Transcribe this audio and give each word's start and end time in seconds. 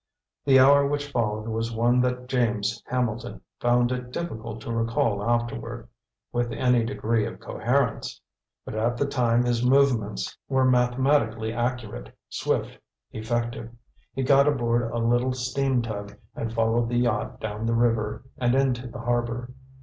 The 0.45 0.59
hour 0.59 0.87
which 0.87 1.11
followed 1.11 1.47
was 1.47 1.71
one 1.75 2.01
that 2.01 2.25
James 2.27 2.81
Hambleton 2.87 3.39
found 3.59 3.91
it 3.91 4.11
difficult 4.11 4.59
to 4.61 4.71
recall 4.73 5.23
afterward, 5.23 5.89
with 6.33 6.51
any 6.51 6.83
degree 6.83 7.27
of 7.27 7.39
coherence; 7.39 8.19
but 8.65 8.73
at 8.73 8.97
the 8.97 9.05
time 9.05 9.43
his 9.45 9.63
movements 9.63 10.35
were 10.49 10.65
mathematically 10.65 11.53
accurate, 11.53 12.17
swift, 12.29 12.79
effective. 13.11 13.69
He 14.15 14.23
got 14.23 14.47
aboard 14.47 14.89
a 14.89 14.97
little 14.97 15.33
steam 15.33 15.83
tug 15.83 16.17
and 16.35 16.51
followed 16.51 16.89
the 16.89 16.97
yacht 16.97 17.39
down 17.39 17.67
the 17.67 17.75
river 17.75 18.23
and 18.39 18.55
into 18.55 18.87
the 18.87 19.01
harbor. 19.01 19.53